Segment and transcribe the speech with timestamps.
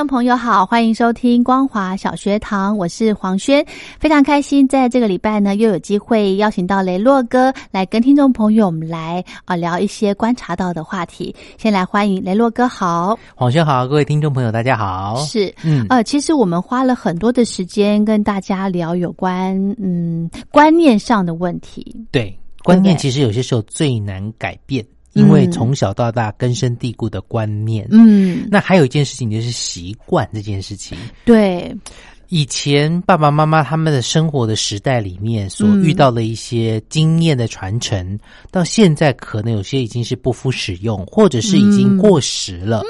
[0.00, 3.62] 众朋友好，欢迎收听光华小学堂，我是黄轩，
[3.98, 11.36] 非常开心在这个礼拜呢又有机会邀请到雷洛哥来跟听众朋友我们来啊聊一些观察到的话题。
[11.58, 15.16] 先来欢迎雷洛哥好，黄轩好，各位听众朋友大家好。
[15.16, 21.94] 是，嗯呃，其实我们花了很多的时间跟大家聊有关嗯观念上的问题。
[22.10, 24.82] 对，观念其实有些时候最难改变。
[25.12, 30.96] 因为从小到大根深蒂固的观念，嗯，那还有一件事情就是习惯这件事情。
[31.24, 31.76] 对，
[32.28, 38.18] 以前爸爸妈妈他们的生活的时代里面所遇到的一些经验的传承，
[38.52, 42.82] 到现在可能有些已经是不敷使用，或者是已经过时了。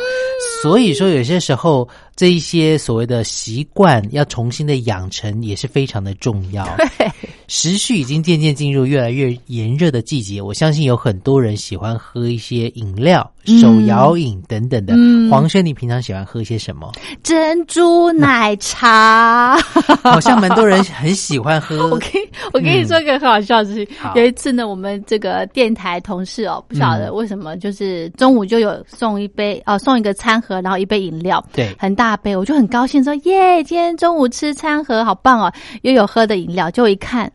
[0.62, 6.65] 所以说，有些时候这一些所谓的习惯要重新的养成，也是非常的重要。
[6.98, 7.10] 对，
[7.48, 13.28] 时序已经渐渐进入越来越炎热的季节，我相信有很多人喜欢喝一些饮料、
[13.60, 14.94] 手摇饮等等的。
[15.31, 16.93] 黄轩，你平常喜欢喝些什么？
[17.22, 19.56] 珍珠奶茶，
[20.03, 21.88] 好像蛮多人很喜欢喝。
[21.91, 22.10] 我跟
[22.53, 30.60] 我跟你说个很好笑的事情，有一次呢，我们这个电台同事哦，不晓得为什么，就是中午就有送一杯哦，送一个餐盒。
[30.60, 35.52] 然后一杯饮料，对，很大杯，我就很高兴说耶，今天中午吃餐盒好棒哦，
[35.82, 37.30] 又有喝的饮料，就一看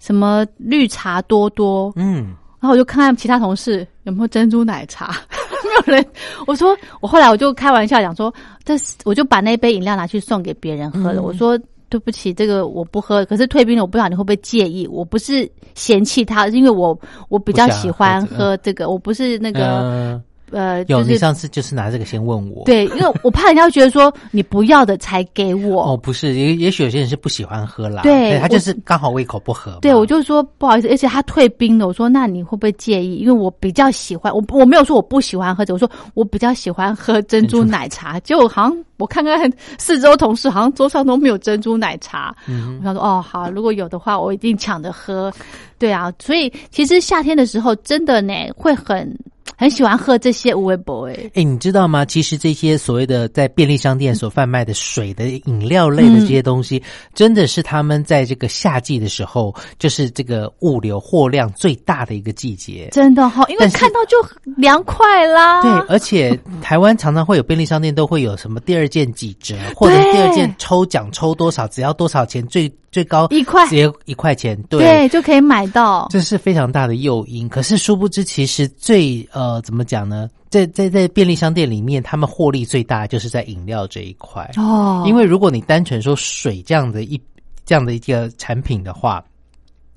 [0.00, 5.14] 什么绿茶多多，嗯，然后我就看看其他同事有没有珍珠奶茶，
[5.86, 6.04] 没有人。
[6.44, 8.34] 我说我后来我就开玩笑讲说，
[8.64, 11.22] 这我就把那杯饮料拿去送给别人喝了。
[11.22, 11.56] 我说
[11.88, 14.88] 对不起，这个我不喝，可是退冰了，我不知道你会不会介意。
[14.88, 16.98] 我不是嫌弃他，因为我
[17.28, 20.20] 我比较喜欢喝这个，我不是那个。
[20.50, 25.84] 呃，有你上次就是拿这个先问我，对，因为我怕人家觉得说 你不要的才给我。
[25.84, 29.78] 哦，不是，也也许有些人是不喜欢喝啦，对他就是刚好胃口不合。
[29.80, 33.16] 对，我就说不好意思，而且他退冰了，我说那你会不会介意？
[33.16, 38.18] 因为我比较喜欢，我我没有说我不喜欢喝酒，我说我比较喜欢喝珍珠奶茶。
[38.20, 42.34] 结果好像我看看四周同事，好像桌上都没有珍珠奶茶。
[42.48, 45.32] 嗯，我想说哦，好，如果有的话，我一定抢着喝。
[45.78, 49.16] 对啊，所以其实夏天的时候真的呢会很。
[49.56, 51.12] 很喜欢喝这些无味 boy。
[51.34, 52.04] 哎，你知道吗？
[52.04, 56.82] 其实这些所谓的在便利商店所贩卖的水的饮料类的这些东西，
[57.14, 62.88] 真的是他们在这个夏季的时候，就是这个物流货量最大的一个季节。
[62.92, 64.16] 真的哈，因为看到就
[64.56, 65.62] 凉快啦。
[65.62, 72.72] 对，而且台湾常常会有便利商店都会有什么第二件几折，或者第二件抽奖抽多少，只要多少钱最。
[72.90, 77.48] 最高一块，只要一块钱，对，就可以买到，这是非常大的诱因。
[77.48, 80.28] 可是殊不知，其实最呃，怎么讲呢？
[80.48, 85.04] 在在在便利商店里面，他们获利最大就是在饮料这一块哦。
[85.06, 87.20] 因为如果你单纯说水这样的一
[87.64, 89.22] 这样的一个产品的话，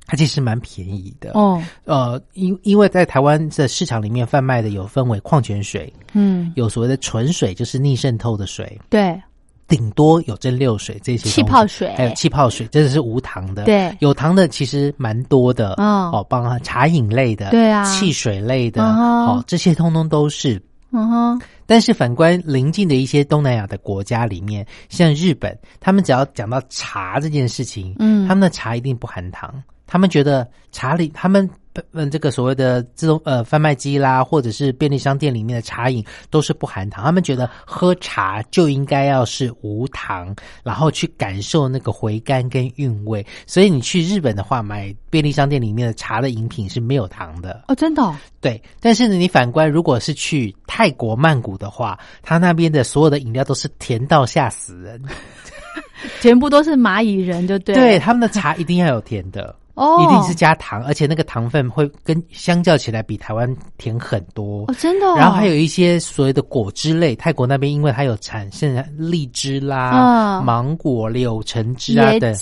[0.05, 1.59] 它其实蛮便宜的哦。
[1.85, 9.19] 呃，因因为在台湾的市场里面贩卖的有分为矿泉水，嗯，有所谓的纯水，就是逆渗透的水，对。
[9.67, 13.63] 顶多有蒸馏水这些，气泡水还有气泡水，这是无糖的。
[13.63, 15.73] 对，有糖的其实蛮多的。
[15.77, 20.61] 哦，哦，帮茶饮类的，对啊，汽水类的，哦，这些通通都是。
[20.91, 21.41] 嗯哼。
[21.65, 29.63] 但是反观邻近的一些东南亚的国家里面，像日本，他们只要讲到茶这件事情，嗯，他们的茶一定不含糖。
[29.87, 31.49] 他们觉得茶里，他们
[31.91, 37.03] 嗯，这个所谓的自动呃贩卖机啦，或者是便利商店里面的茶饮都是不含糖。
[37.03, 43.25] 他们觉得喝茶就应该要是无糖，然后去感受那个回甘跟韵味。
[43.47, 48.15] 所以你去日本的话，买便利商店里面的茶的饮品是没有糖的哦，真的。
[48.39, 55.01] 对，但是呢，你反观如果是去泰国曼谷的话，他那边的所有的饮料都是甜到吓死人，
[56.21, 57.73] 全部都是蚂蚁人，就对。
[57.73, 59.55] 对，他们的茶一定要有甜的。
[59.75, 65.05] 哦，一定是加糖，而且那个糖分会跟相较起来比台湾甜很多哦，真的。
[65.15, 72.33] 然后还有一些所谓的果汁类，泰国那边因为它有产现荔枝啦、芒果、柳橙汁啊等。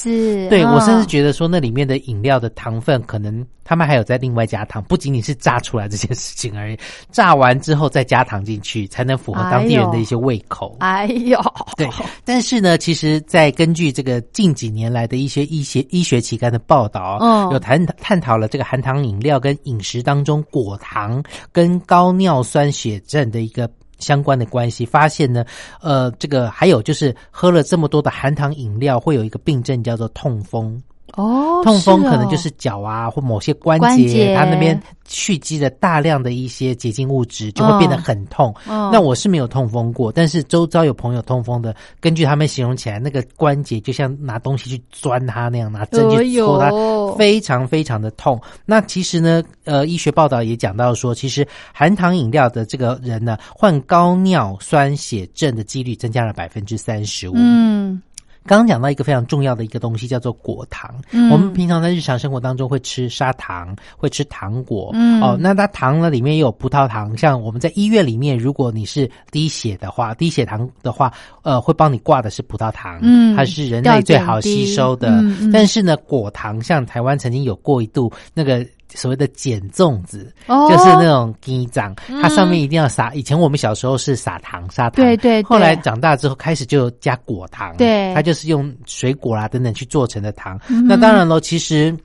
[0.50, 6.78] 对我甚至觉得说那里面的饮料的糖分可能他们还有在另外加糖，不仅仅是炸出来这件事情而已，
[7.10, 10.76] 炸完之后再加糖进去，才能符合当地人的一些胃口。
[10.82, 11.40] 哎呦，
[11.78, 11.90] 对。
[12.26, 17.18] 但是呢，其实，在根据这个近几年来的一些医学医学期刊的报道。
[17.22, 23.70] 嗯有探探讨了这个含糖饮料跟饮食当中果糖跟高尿酸血症的一个
[24.00, 25.46] 相关的关系，发现呢，
[25.80, 30.78] 呃，这个还有就是喝了这么多的含糖饮料，会有一个病症叫做痛风。
[31.18, 38.54] 哦，痛风可能就是脚啊或某些关节，它那边蓄积了大量的一些结晶物质，就会变得很痛。
[38.66, 46.72] 那我是没有痛风过，但是周遭有朋友痛风的，根据他们形容起来，那个关节就像拿东西去钻它那样，拿针去戳它，
[47.18, 48.40] 非常非常的痛。
[48.66, 57.34] 那其实呢，呃，医学报道也讲到说，其实含糖饮料的这个人呢，患高尿酸血症的几率增加了百分之三十五。
[57.36, 58.02] 嗯。
[58.46, 60.94] 刚刚讲到一个非常重要的一个东西，叫做果糖。
[61.12, 64.90] 嗯，我们平常在日常生活当中会吃砂糖，会吃糖果。
[64.94, 67.16] 嗯，哦，那它糖呢里面也有葡萄糖。
[67.16, 73.00] 像我们在医院里面，如果你是低血的话，低血糖的话，呃，会帮你挂的是葡萄糖。
[73.02, 75.24] 嗯，它是人类最好吸收的。
[75.54, 78.66] 但是呢，果糖像台湾曾经有过一度那个。
[78.96, 83.14] 所谓的碱粽子，就是那种鸡掌，它上面一定要撒。
[83.14, 85.42] 以前我们小时候是撒糖砂糖，对对。
[85.44, 90.60] 后来长大之后开始就加果糖，对，它就是用水果啦等等去做成的糖。
[90.88, 91.96] 那当然喽，其实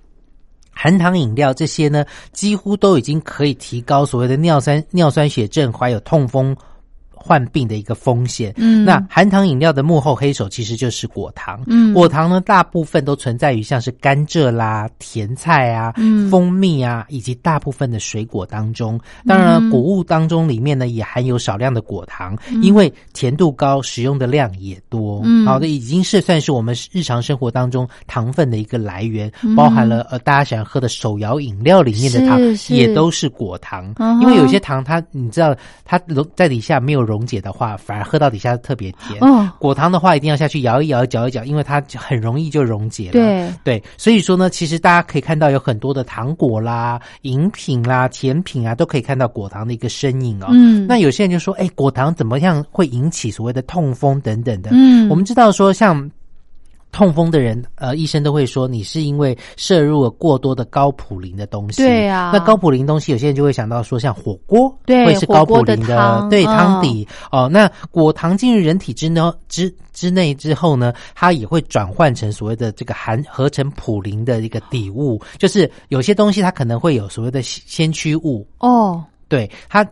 [0.71, 6.57] 含糖饮料这些呢，几乎都已经可以提高所谓的尿酸尿酸血症，还有痛风。
[7.27, 8.55] 患病的一个风险。
[8.57, 11.61] 嗯，那含糖饮料的幕后黑手其实就是果糖。
[11.67, 15.93] 嗯，果糖呢，大部分都存在于像是甘蔗啦、甜菜啊、
[16.31, 19.01] 蜂蜜啊，以及大部分的水果当中。
[19.27, 25.21] 当然，谷物当中里面呢也含有少量的果糖，因为甜度高，使用的量也多。
[25.25, 33.93] 嗯，好的，已经是算是我们日常生活当中糖分的一个来源，包含了呃大家喜欢喝的手摇饮料里面的糖也都是果糖。
[34.21, 35.53] 因为有些糖它你知道
[35.85, 37.16] 它溶在底下没有溶。
[37.17, 39.19] 溶解的话，反而喝到底下特别甜。
[39.21, 43.13] 哦，果糖的话一定要下去摇一摇、搅一搅，因为它很容易就溶解了。
[43.13, 50.49] 对对，所以说呢，其实大家可以看到有很多的糖果啦、饮品啦、甜品啊，都可以看到果糖的一个身影哦。
[50.51, 56.11] 嗯，那有些人就说：“哎，果糖怎么样会引起所谓的痛风等等的？”嗯，我们知道说像。
[56.93, 61.83] 痛风的人，呃，医生都会说你是因为摄入了过多的高普林的东西。
[61.83, 67.49] 对啊，那高普林东西，有些人就会想到说，像火锅，对，会是高普林的，对，汤底哦。
[67.53, 79.87] 那果糖进入人体之呢之之内之后呢，它也会转换成所谓的这个含合成普林的一个底物，就是有些东西它可能会有所谓的先驱物哦，对它。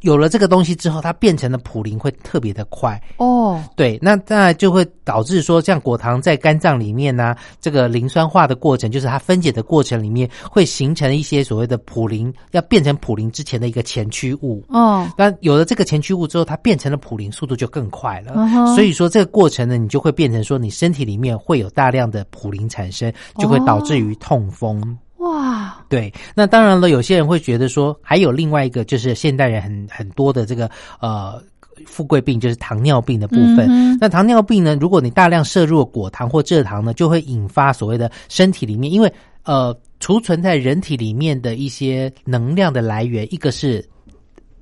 [0.00, 3.62] 有了这个东西之后，它变成了普林会特别的快哦。
[3.76, 15.08] 对，那那就会导致说，像果糖在肝脏里面呢，这个磷酸化的过程，就是它分解的过程里面，会形成一些所谓的普林，要变成普林之前的一个前驱物哦。
[15.16, 18.34] 那有了这个前驱物之后，它变成了普林，速度就更快了。
[18.74, 24.96] 所以说这个过程呢，你就会变成说，你身体里面会有大量的普林产生，就会导致于痛风。
[25.18, 30.70] 哇，对，那当然了，有些人会觉得说，还有另外一个就是现代人很很多的这个
[31.00, 31.42] 呃
[31.86, 33.98] 富贵病，就是糖尿病的部分。
[34.00, 43.84] 那糖尿病呢，如果你大量摄入果糖或蔗糖呢，就会引发所谓的身体里面，因为呃储存在人体里面的一些能量的来源，一个是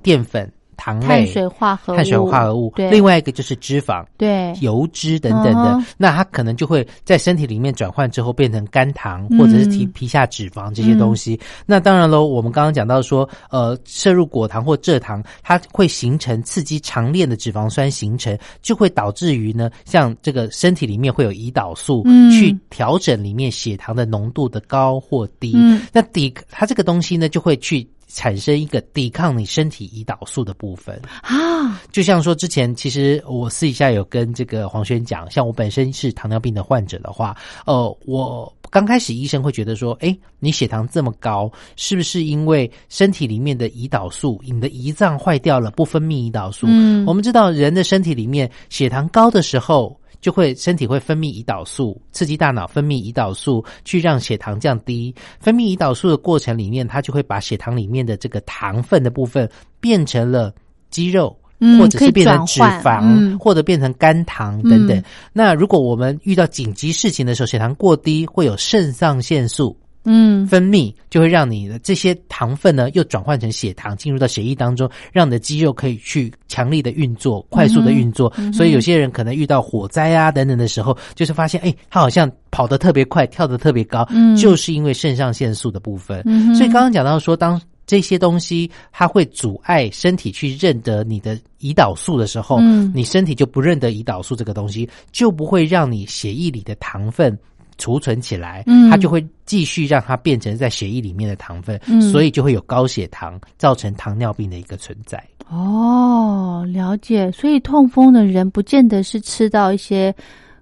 [0.02, 0.50] 淀粉。
[0.76, 11.38] 糖类、碳水化合物、碳水化合物，对，另外一个就是脂肪，对，油脂等等的，那它可能就会在身体里面转换之后变成肝糖或者是皮皮下脂肪这些东西。
[11.64, 25.56] 那当然喽，我们刚刚讲到说，呃，摄入果糖或蔗糖，它会形成刺激长链的脂肪酸形成，就会导致于呢，像这个身体里面会有胰岛素去调整里面血糖的浓度的高或低。
[25.92, 27.86] 那抵它这个东西呢，就会去。
[28.06, 31.80] 产生一个抵抗你身体胰岛素的部分啊。
[31.90, 37.36] 就像说之前，其实我私底下有跟这个黄轩讲，像我本身是糖尿病的患者的话，
[37.66, 46.66] 呃，我刚开始医生会觉得说，哎，你血糖这么高，是不是因为身体里面的胰岛素，你的胰脏坏掉了，不分泌胰岛素？
[46.68, 49.98] 嗯，我们知道人的身体里面血糖高的时候。
[50.26, 55.14] 就会身体会分泌胰岛素，刺激大脑分泌胰岛素，去让血糖降低。
[55.38, 60.52] 分泌胰岛素的过程里面，它就会把血糖里面的这个糖分的部分变成了
[60.90, 61.38] 肌肉，
[61.78, 65.00] 或者是变成脂肪，或者变成肝糖等等。
[65.32, 69.78] 那如果我们遇到紧急事情的时候，血糖过低，会有肾上腺素。
[70.06, 78.32] 嗯，分泌就会让你的这些糖分呢，又转换成血糖，进入到血液当中，让你的肌肉可以去强力的运作，快速的运作。
[78.52, 84.06] 所以有些人可能遇到火灾啊等等的时候，就是发现，哎，他好像跑得特别快，跳得特别高，
[84.40, 86.22] 就是因为肾上腺素的部分。
[86.54, 92.60] 所以刚刚讲到说，当这些东西它会阻碍身体去认得你的胰岛素的时候，
[92.92, 97.38] 你身体就不认得胰岛素这个东西，就不会让你血液里的糖分。
[97.78, 105.22] 储存起来，它就会继续让它变成在血液里面的糖分，所以就会有高血糖，造成糖尿病的一个存在。
[105.48, 107.30] 哦，了解。
[107.32, 110.14] 所以痛风的人不见得是吃到一些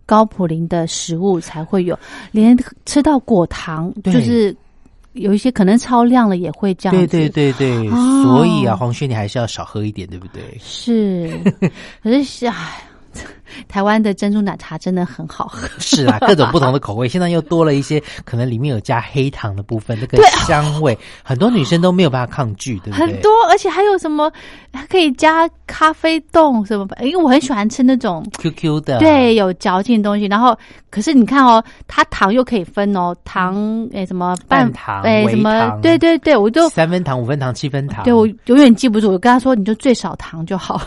[0.04, 1.98] 高普林的食物才会有，
[2.32, 4.54] 连吃到果糖，就是
[5.12, 6.94] 有一些可能超量了也会这样。
[6.94, 10.42] 对对对对，所以啊，黄轩你还是要少喝一点，对不对？
[10.60, 11.30] 是，
[12.02, 12.82] 可是唉。
[13.68, 23.06] 台湾的珍珠奶茶真的很好喝，是啊，各种不同的口味，现在又多了一些，可能里面有加黑糖的部分，那个香味，很多女生都没有办法抗拒，对不对？
[23.06, 24.32] 很多，而且还有什么，
[24.72, 26.86] 还可以加咖啡冻什么？
[27.00, 30.26] 因为我很喜欢吃那种 QQ 的，对，有嚼劲的东西。
[30.26, 30.56] 然后，
[30.90, 35.78] 可是你看哦，它糖又可以分哦，糖诶什么半糖，诶什么？
[35.82, 39.12] 对对对，我就三分糖、五分糖、七分糖，对我永远记不住。
[39.12, 40.80] 我跟他说，你就最少糖就好。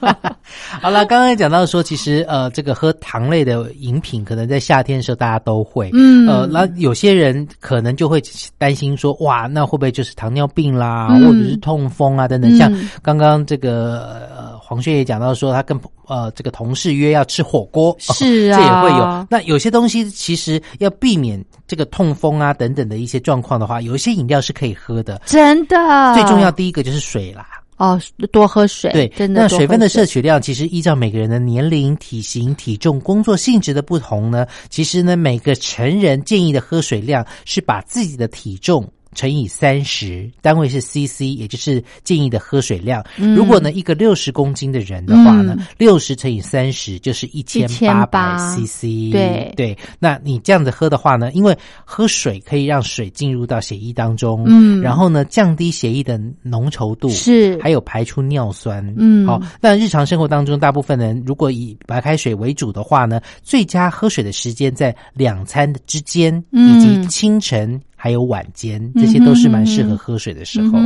[0.80, 8.22] 好了，刚刚讲到说，其实呃，这个喝糖类的饮品，可能在夏天的时候大家都会，嗯，呃，那有些人可能就会
[8.58, 12.56] 担心说，哇，那会不会就是糖尿病啦，或者是痛风啊等等？
[12.56, 12.72] 像
[13.02, 19.26] 刚刚这个呃黄轩也讲到说，他跟呃这个同事约要吃火锅，是啊， 这也会有。
[19.30, 25.76] 那有些东西其实要避免这个痛风啊等等的一些状况的话，有一些饮料是可以喝的，真的。
[26.14, 27.46] 最重要第一个就是水啦。
[27.80, 27.98] 哦，
[28.30, 28.92] 多喝水。
[28.92, 29.40] 对，真的。
[29.40, 38.86] 那水分的摄取量，其实依照每个人的年龄、体型、体重、工作性质的不同呢，其实呢，每个成人建议的喝水量是把自己的体重。
[39.14, 43.04] 乘以三十，单位是 CC，也就是建议的喝水量。
[43.16, 49.10] 如果呢，一个六十公斤的人的话呢，六十乘以三十就是一千八百 CC。
[49.10, 59.40] 对对，那你这样子喝的话呢，因为喝水可以让水进入到血液当中，嗯，然后呢，降低血液的浓稠度，是，还有排出尿酸，嗯，好。
[59.60, 67.80] 那日常生活当中，大部分人如果以白开水为主的话呢，最佳喝水的时间在两餐之间，以及清晨。
[68.02, 70.78] 还有晚间，这些都是蛮适合喝水的时候。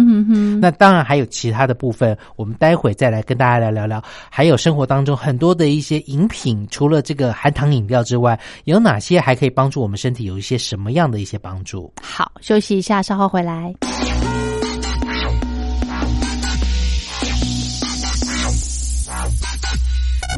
[0.61, 4.02] 那当然还有其他的部分，我们待会再来跟大家来聊聊。
[4.28, 11.92] 还有生活当中很多的一些饮品，除了这个含糖饮料之外，有哪些还可以帮助我们身体有一些什么样的一些帮助？
[12.02, 13.73] 好，休息一下，稍后回来。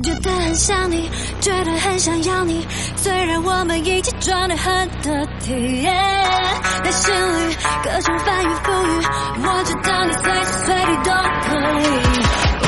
[0.03, 1.11] 觉得很想你，
[1.41, 2.67] 觉得很想要你。
[2.97, 5.87] 虽然我们一起装的很得体，
[6.85, 9.05] 但心里各种翻云覆雨。
[9.43, 11.11] 我知道你随时随地都
[11.43, 11.49] 可
[11.81, 11.85] 以。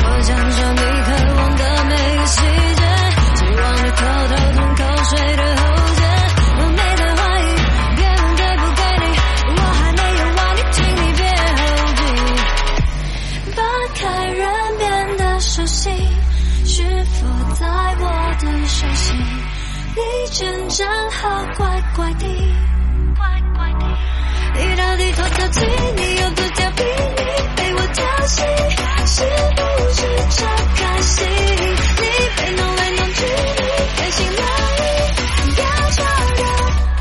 [0.01, 1.09] 我想说你渴
[19.99, 22.25] 你真正好怪怪的，
[23.17, 23.83] 怪怪的。
[24.55, 25.59] 你到底多调皮？
[25.97, 26.83] 你有多调皮？
[27.17, 27.23] 你
[27.57, 28.41] 被我调戏，
[29.05, 29.23] 是
[29.55, 29.59] 不
[29.91, 29.99] 是
[30.37, 30.37] 超
[30.75, 31.27] 开心？
[31.27, 32.03] 你
[32.37, 33.61] 被弄来弄去，你
[33.97, 34.41] 开心哪
[34.79, 34.81] 里？
[35.57, 35.99] 要装
[36.37, 36.41] 的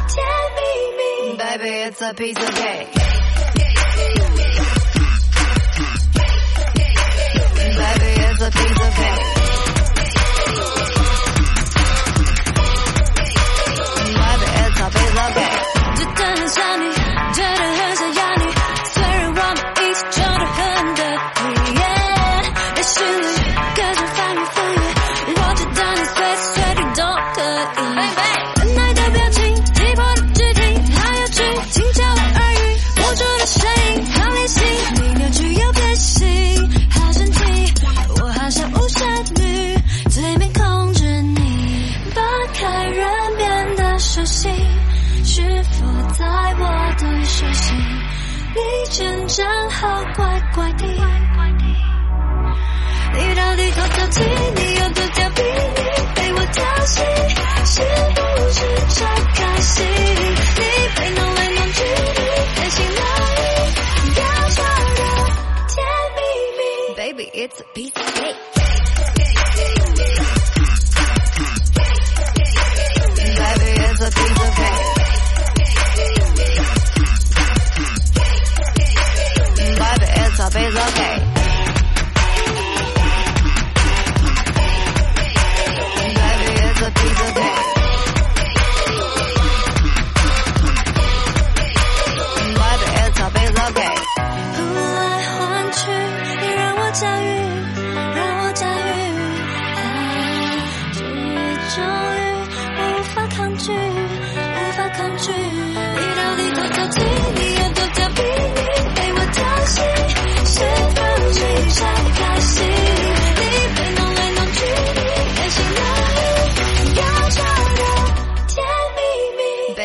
[0.09, 0.17] 甜
[0.57, 0.59] 蜜
[0.99, 2.98] 蜜，Baby it's a piece of cake。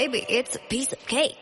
[0.04, 1.38] Baby, it's a piece of cake.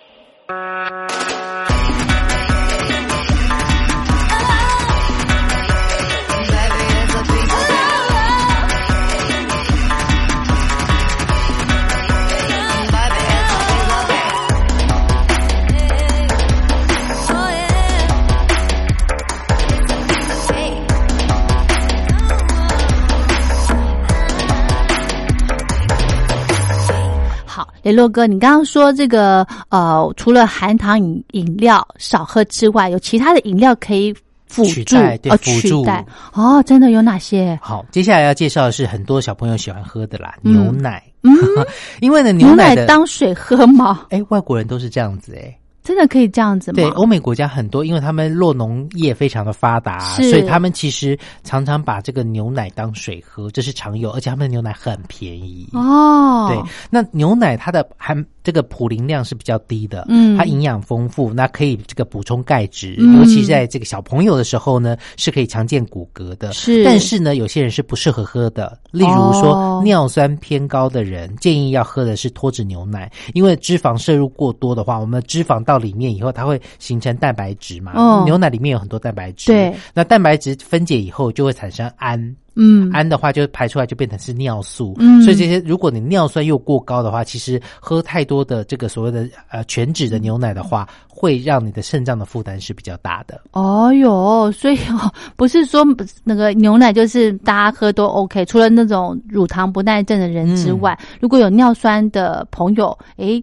[27.83, 34.13] 雷洛哥，你刚刚说这个呃，除了含糖饮饮料少喝之外，有其他的饮料可以
[34.47, 37.57] 辅取助代对哦，辅助取代哦，真的有哪些？
[37.61, 41.01] 好，接下来要介绍的是很多小朋友喜欢喝的啦，嗯牛奶。
[41.23, 41.31] 嗯，
[42.01, 44.05] 因为呢，牛奶的当水喝嘛？
[44.09, 45.55] 哎，外国人都是这样子哎。
[45.83, 46.75] 真的可以这样子吗？
[46.75, 55.67] 对，欧美国家很多，因为他们落农业非常的发达，所以他们其实常常把这个牛奶当水喝，这是常有，而且他们的牛奶很便宜。
[55.73, 66.53] 哦，对，那牛奶它的含这个普林量是比较低的，嗯它营养丰富，那可以这个补充钙质，嗯尤其在这个小朋友的时候呢，是可以强健骨骼的。
[66.53, 78.23] 是但是呢，有些人是不适合喝的，例如说、哦尿酸偏高的人，建议要喝的是脱脂牛奶，因为脂肪摄入过多的话，我们的脂肪到里面以后，它会形成蛋白质嘛，哦。
[78.25, 82.35] 牛奶里面有很多蛋白质，对，那蛋白质分解以后就会产生氨。
[82.53, 85.21] 嗯，氨的话就排出来就变成是尿素，嗯。
[85.21, 93.39] 所以这些如果你尿酸又过高的话，其实喝太多的这个所谓的呃全脂的牛奶的话，会让你的肾脏的负担是比较大的。
[93.53, 95.81] 哦哟，所以哦，不是说
[96.25, 103.41] 那个牛奶就是大家喝都 OK，除了那种乳糖不耐症的人之外，嗯如果有尿酸的朋友，诶，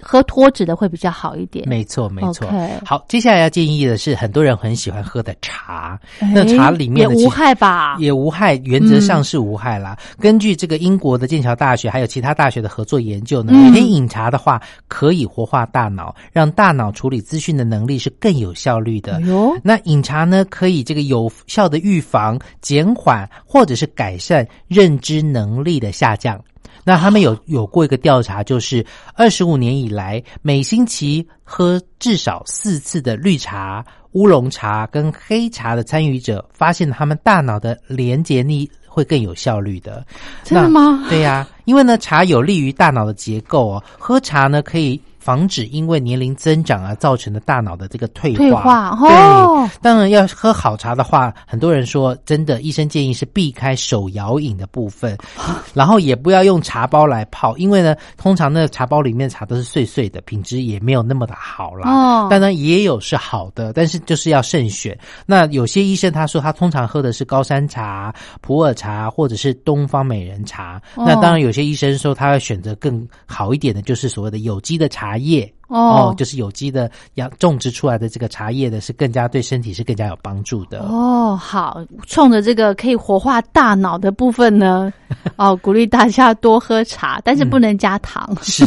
[0.00, 1.68] 喝脱脂的会比较好一点。
[1.68, 2.48] 没错，没错。
[2.84, 5.98] 好，接下来要建议的是，很多人很喜欢喝的茶，
[6.32, 7.96] 那茶里面也无的其实害吧？
[7.98, 9.96] 也无害，原则上是无害啦。
[10.20, 19.14] 根据这个英国的剑桥大学还有其他大学的合作研究呢，嗯每天饮茶的话，可以活化大脑，让大脑处理资讯的能力是更有效率的。
[19.16, 26.40] 哎，那饮茶呢，可以这个有效的预防、减缓或者是改善认知能力的下降。
[26.88, 40.06] 那他们有有过一个调查，就是二十五年以来，每星期喝至少四次的绿茶、乌龙茶跟黑茶的参与者，发现他们大脑的连结力会更有效率的。
[40.44, 43.82] 真的吗对呀、因为呢，茶有利于大脑的结构哦。
[43.98, 48.38] 喝茶呢，可以防止因为年龄增长而造成的大脑的这个退化。
[48.38, 55.18] 退化对，哦，当然要喝好茶的话，很多人说真的，医生建议是避开手摇饮的部分，
[55.74, 61.90] 然后也不要用茶包来泡，因为呢，通常那个茶包里面的茶都是碎碎的，品质也没有那么的好啦。
[61.90, 64.96] 哦当然也有是好的，但是就是要慎选。
[65.26, 70.80] 那有些医生他说他通常喝的是高山茶、普洱茶或者是东方美人茶。
[70.94, 75.52] 哦那当然有些医生说他会选择更好一点的，就是所谓的有机的茶叶。
[75.68, 80.78] 哦就是有机的养种植出来的这个茶叶的，是更加对身体是更加有帮助的。
[80.78, 84.92] 哦，好，冲着这个可以活化大脑的部分呢，
[85.34, 88.32] 哦，鼓励大家多喝茶，但是不能加糖。
[88.44, 88.64] 是，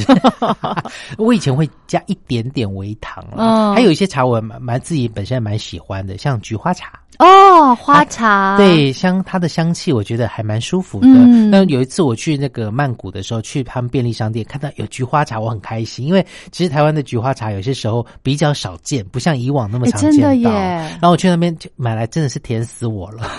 [1.17, 6.99] 我以前会加一点点微糖啦，嗯还有一些茶我蛮蛮自己本身蛮喜欢的，像菊花茶。
[7.19, 11.07] 哦，花茶，，对，香它的香气，我觉得还蛮舒服的。
[11.09, 20.17] 嗯那有一次我去那个曼谷的时候，去他们便利商店看到有菊花茶，我很开心，因为其实台湾的菊花茶有些时候比较少见，不像以往那么哎常见到。
[20.17, 23.29] 真的耶然后我去那边就买来，真的是甜死我了。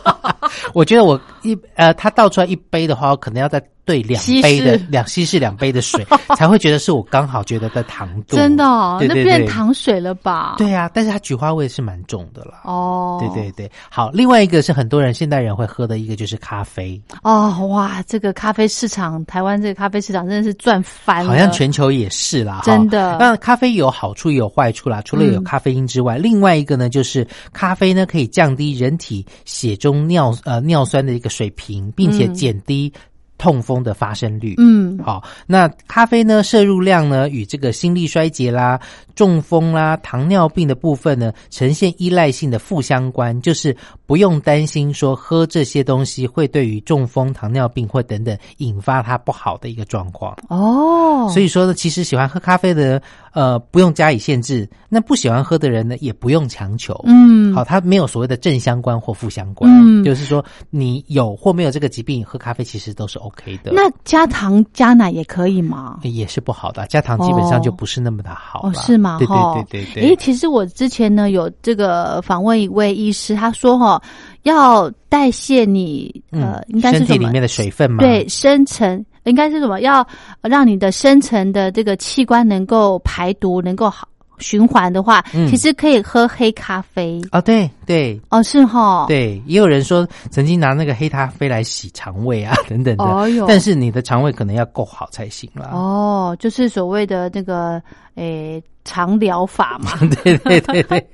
[0.74, 4.86] 我觉得我一呃，它倒出来一杯的话，我可能要再兑两杯的释。
[4.90, 8.36] 两稀释两杯的水， 才会觉得是我刚好觉得的糖度。
[8.36, 9.24] 真的、哦，那对对。
[9.24, 12.60] 对变糖水了吧？，对啊，但是它菊花味是蛮重的啦。
[12.64, 23.16] 哦，对对对，好，另外一个是很多人现代人会喝的一个就是咖啡，哦，哇，这个咖啡市场，台湾这个咖啡市场真的是赚翻了，好像全球也是啦，真的。
[23.18, 25.44] 那咖啡有好处也有坏处啦，除了有嗯。
[25.44, 32.34] 咖啡因之外，另外一个呢就是咖啡呢可以降低人体血中尿呃尿酸的一个水平，并且嗯。
[32.34, 32.92] 减低
[33.38, 34.56] 痛风的发生率。
[34.58, 38.78] 嗯，好，那咖啡呢摄入量呢与这个心力衰竭啦、
[39.14, 43.74] 中风啦、糖尿病的部分呢呈现依赖性的负相关，就是
[44.06, 50.36] 不用担心说喝这些东西会对于中风、糖尿病或等等引发它不好的一个状况。
[50.48, 57.00] 哦，所以说呢，其实喜欢喝咖啡的人，呃，不用加以限制；那不喜欢喝的人呢，也不用强求。
[57.06, 63.27] 嗯，好，它没有所谓的正相关或负相关，嗯就是说你有或没有这个疾病，喝咖啡其实都是 OK
[63.64, 63.72] 的。
[63.72, 66.00] 那加糖加奶也可以吗？
[66.02, 68.70] 也是不好的，加糖基本上就不是那么的好了。
[68.70, 69.18] 哦，是吗？
[69.18, 70.08] 对对对对对。
[70.10, 74.00] 诶，其实我之前呢有这个访问一位医师，他说哈，
[74.42, 77.40] 要代谢你呃，应该是体里面？
[77.40, 78.02] 的水分嘛？
[78.02, 79.80] 对，深层应该是什么？
[79.80, 80.06] 要
[80.42, 85.48] 让你的深层的这个器官能够排毒，能够好循环的话，嗯。
[85.48, 87.20] 其实可以喝黑咖啡。
[87.32, 88.20] 哦，对对。
[88.30, 95.70] 哦，是哈，，对，也有人说曾经拿那个黑咖啡来洗肠胃啊 等等的，哦但是你的肠胃可能要够好才行了。
[95.72, 97.80] 哦，就是所谓的那个
[98.16, 99.92] 诶肠疗法嘛。
[100.24, 101.06] 对对对对，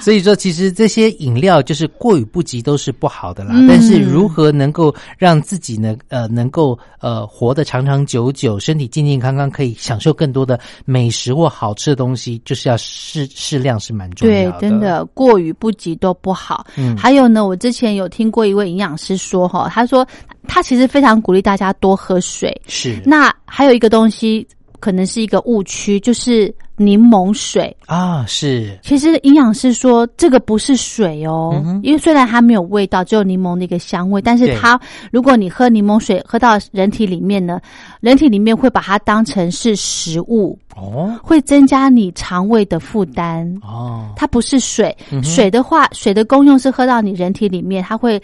[0.00, 3.52] 所以说其实这些饮料就是过与不及都是不好的啦。
[3.54, 14.60] 嗯但是如何能够让自己呢呃能够呃活得长长久久，身体健健康康，可以享受更多的美食或好吃的东西，就是要适适量是蛮重对要，的。
[14.60, 16.66] 真的过与不及都不好。
[16.76, 20.04] 嗯还有呢，我之前有听过一位营养师说，哈，他说
[20.48, 22.50] 他其实非常鼓励大家多喝水。
[22.66, 24.46] 是那还有一个东西，
[24.80, 27.76] 可能是一个误区，就是柠檬水。
[27.86, 28.78] 啊是。
[28.82, 34.80] 其实营养师说这个不是水哦，嗯因为虽然它没有味道，只有柠檬的一个香味，但是它
[35.12, 37.60] 如果你喝柠檬水喝到人体里面呢，
[38.00, 41.14] 人体里面会把它当成是食物，哦。
[41.22, 43.46] 会增加你肠胃的负担。
[43.62, 44.12] 哦。
[44.16, 48.20] 它不是水，嗯水的话，水的功用是喝到你人体里面，它会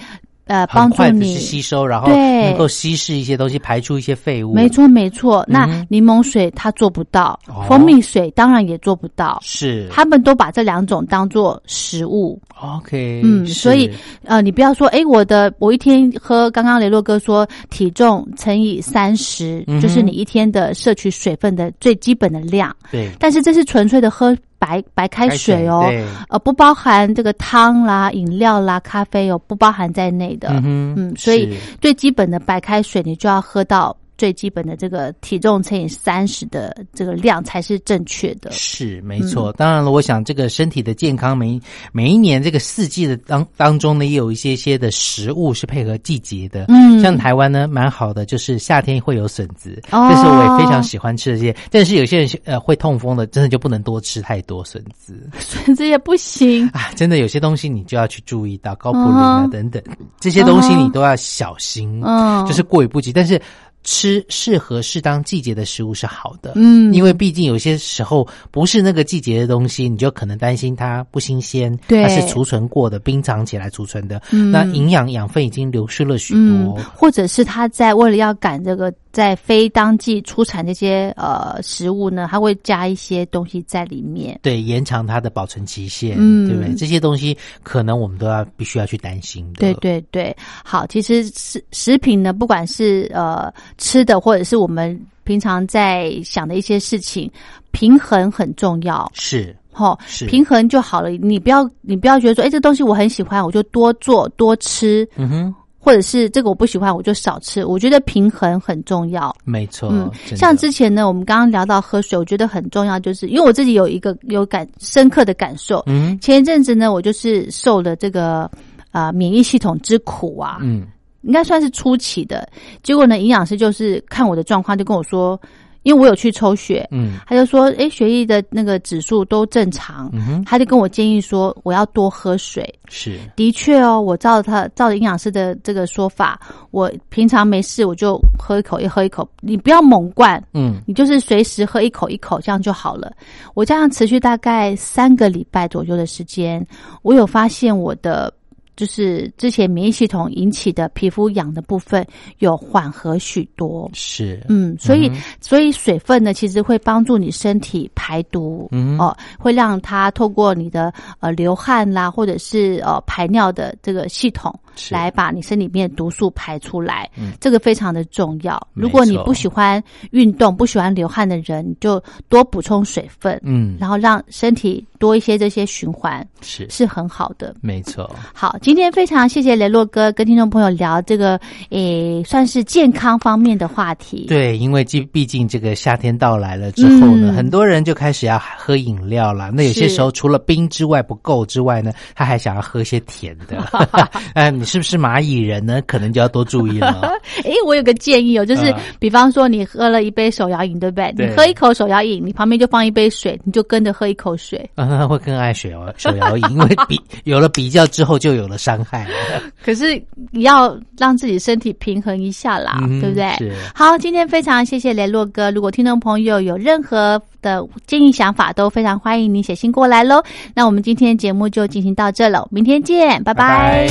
[0.47, 2.17] 呃帮助你吸收，然后对
[2.51, 4.55] 能够稀释一些东西，排出一些废物。
[4.55, 5.45] 没，错，没错。
[5.47, 9.39] 那柠檬水它做不到，哦蜂蜜水当然也做不到。
[9.43, 13.91] 是他们都把这两种当做食物，OK，嗯，所以
[14.25, 30.49] 呃，你不要说，哎，我的我一天喝，刚刚雷洛哥说体重乘以三十、嗯就是你一天的摄取水分的最基本的量，对但是这是纯粹的喝白白开水哦，对呃，不包含这个汤啦、饮料啦、咖啡哦，不包含在内的。
[30.51, 38.51] 嗯嗯所以最基本的白开水，你就要喝到最基本的这个体重乘以三十的这个量才是正确的。
[38.53, 41.61] 是没错，当然了，我想这个身体的健康，每
[41.93, 46.67] 每一年这个四季的当当中呢，也有一些些的食物是配合季节的。
[46.69, 51.55] 嗯像台湾呢，蛮好的，就是夏天会有笋子，哦这是我也非常喜欢吃的这些。
[51.71, 56.67] 但是有些人呃会痛风的，真的就不能多吃太多笋子笋子也不行。
[56.73, 56.91] 啊！
[56.97, 59.83] 真的有些东西你就要去注意到高普林啊嗯等等
[60.19, 63.13] 这些东西，你都要小心，嗯就是过于不及。
[63.13, 63.41] 但是
[63.87, 66.93] 吃适合适当季节的食物是好的，嗯。
[66.93, 72.03] 因为毕竟有些时候不是那个季节的东西，你就可能担心它不新鲜，对。
[72.03, 74.51] 它是储存过的、冰藏起来储存的，嗯。
[74.51, 84.39] 那营养养分已经流失了许嗯多。，或者是他在为了要赶这个在非当季出产这些呃食物呢，它会加一些东西在里面。
[84.43, 86.75] 对，延长它的保存期限，嗯对不对？
[86.75, 89.61] 这些东西可能我们都要必须要去担心的。
[89.61, 97.31] 对对对，好，其实食食品呢，不管是呃吃的，或者是我们平常在想的一些事情，
[97.71, 99.11] 平衡很重要。
[99.15, 101.09] 是哦，是平衡就好了。
[101.09, 105.55] 你不要，你不要觉得说，哎，这东西我很喜欢，我就多做多吃，嗯哼，
[105.87, 107.65] 或者是这个我不喜欢，我就少吃。
[107.65, 109.33] 我觉得平衡很重要。
[109.45, 109.89] 没错。
[109.93, 115.85] 嗯像之前呢，我们刚刚聊到喝水，我觉得很重要，就是因为我自己有一个有感深刻的感受。
[115.87, 118.51] 嗯前一阵子呢，我就是受了这个
[118.91, 120.89] 啊、呃免疫系统之苦啊，嗯
[121.23, 122.49] 应该算是初期的。
[122.83, 125.41] 结果呢，营养师就是看我的状况，就跟我说，
[125.87, 127.17] 因为我有去抽血，嗯。
[127.29, 132.69] 他就说，诶，血液的那个指数都正常，嗯，他就跟我建议说，我要多喝水。
[132.89, 133.21] 是。
[133.37, 136.41] 的确哦，我照他照着营养师的这个说法，
[136.73, 140.83] 我平常没事我就喝一口，一喝一口，你不要猛灌，嗯。
[140.89, 143.13] 你就是随时喝一口一口，这样就好了。
[143.55, 146.67] 我这样持续大概三个礼拜左右的时间，
[147.03, 148.33] 我有发现我的
[148.77, 152.07] 就是之前免疫系统引起的皮肤痒的部分
[152.39, 153.91] 有缓和许多。
[153.95, 155.11] 是，嗯，所以
[155.41, 168.61] 所以水分呢，其实会帮助你身体排毒，嗯哦，会让它透过你的呃流汗啦，或者是呃排尿的这个系统，是来把你身里面毒素排出来，嗯这个非常的重要。
[168.75, 177.55] 如果你不喜欢运动、不喜欢流汗的人，你就多补充水分，嗯，然后让身体多一些这些循环，是是很好的。
[177.61, 184.27] 没错，好，今天非常谢谢雷洛哥跟听众朋友聊这个，诶，算是健康方面的话题。
[184.29, 189.51] 对，因为毕毕竟这个夏天到来了之后呢，嗯很多人就开始要喝饮料了。
[189.51, 193.57] 那有些时候除了冰之外不够之外呢，他还想要喝些甜的。
[194.67, 195.81] 是不是蚂蚁人呢？
[195.87, 197.13] 可能就要多注意了。
[197.45, 201.13] 诶，我有个建议哦，就是、嗯比方说你喝了一杯手摇饮，对不对？
[201.13, 204.69] 对你喝一口手摇饮，你旁边就放一杯水，你就跟着喝一口水。
[204.75, 209.07] 嗯， 会更爱水哦手摇饮，因为比有了比较之后就有了伤害。
[209.65, 210.01] 可是
[210.33, 213.29] 你要让自己身体平衡一下啦，嗯对不对？
[213.39, 215.51] 是好，今天非常谢谢雷洛哥。
[215.51, 220.23] 如果听众朋友有任何的建议想法，都非常欢迎你写信过来喽。
[220.55, 223.87] 那我们今天节目就进行到这了，明天见，拜拜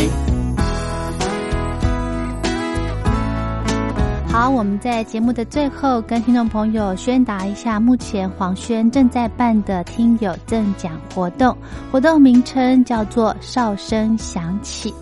[4.38, 11.58] 好，我们在节目的最后跟听众朋友宣达一下，目前黄轩正在办的听友赠奖活动，
[11.90, 14.94] 活动名称叫做“哨声响起”。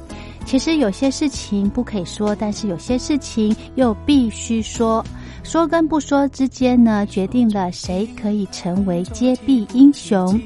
[0.46, 5.04] 其实有些事情不可以说，但是有些事情又必须说。
[5.44, 10.40] 说跟不说之间呢，决定了谁可以成为揭弊英雄。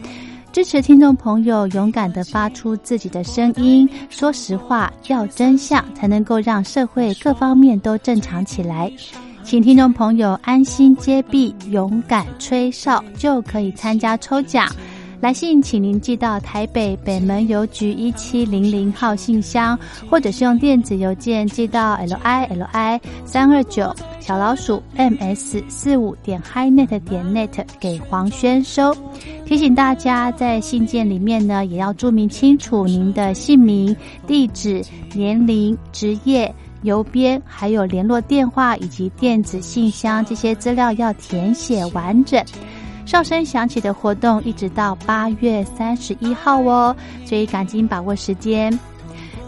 [0.58, 8.91] 支持听众朋友勇敢的发出自己的声音，说实话，要真相，才能够让社会各方面都正常起来。
[9.43, 14.67] 请听众朋友安心接币，勇敢吹哨，就可以参加抽奖。
[15.19, 19.77] 来信请您寄到台北北门邮局一七零零号信箱，
[20.10, 28.95] 或者是用电子邮件寄到 l i l i 三二九小老鼠 m s 四五点 highnet 点 net 给黄轩收。
[29.43, 33.95] 提醒大家，在信件里面呢，也要注明清楚您的姓名、
[34.27, 36.53] 地址、年龄、职业。
[36.84, 42.41] 邮编还有联络电话以及电子信箱这些资料要填写完整。
[43.08, 46.93] 哨声响起的活动一直到八月三十一号哦，
[47.26, 48.78] 所以赶紧把握时间。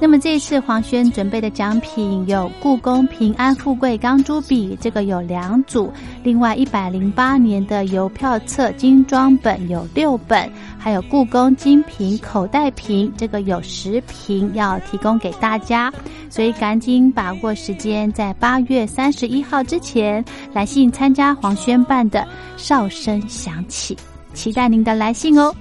[0.01, 5.91] 那么这次黄轩准备的奖品有故宫平安富贵钢珠笔，这个有两组；
[6.23, 15.91] 另外一百零八年的邮票册精装本有六本，还有故宫精品口袋瓶，这个有十瓶要提供给大家。
[16.29, 23.97] 所以赶紧把握时间，在八月三十一号之前来信参加黄轩办的哨声响起，
[24.33, 25.53] 期待您的来信哦。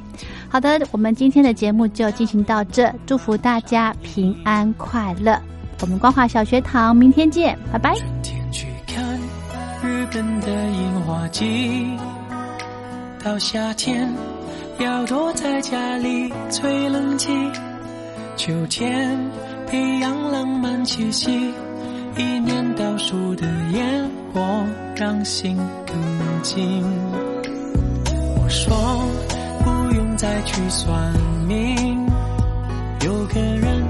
[0.51, 5.39] 好的，我们今天的节目就进行到这，祝福大家平安快乐。
[5.81, 7.95] 我们光华小学堂明天见，拜拜。
[7.95, 9.05] 春天去看
[9.83, 11.87] 日本的樱花季，
[13.23, 14.09] 到夏天
[14.79, 17.31] 要躲在家里吹冷气，
[18.37, 19.19] 秋天
[19.67, 21.53] 培养浪漫气息，
[22.17, 24.41] 一年倒数的烟火
[24.97, 25.57] 让心
[25.87, 26.83] 更近。
[28.41, 28.75] 我说
[30.19, 31.15] 再去算
[31.47, 32.05] 命，
[33.05, 33.87] 有个人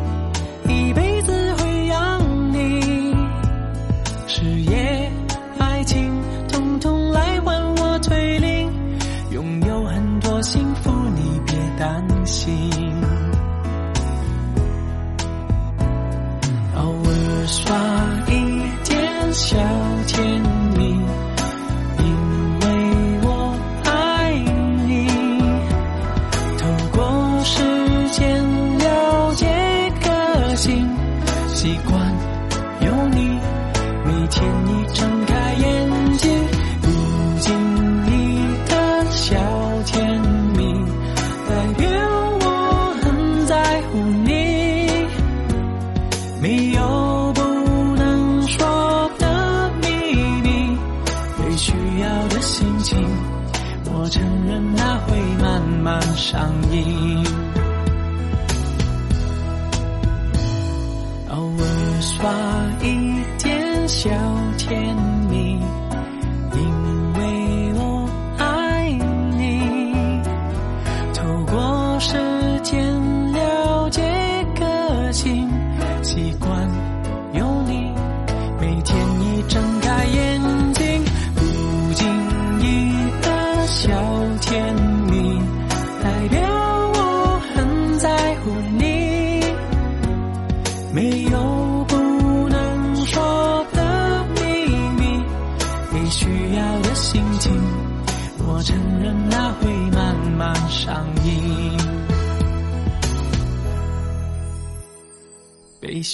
[0.68, 1.07] 一辈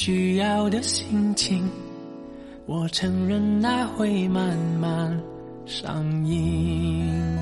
[0.04, 1.66] 需要的心情，
[2.66, 5.18] 我承认那会慢慢
[5.64, 7.33] 上瘾。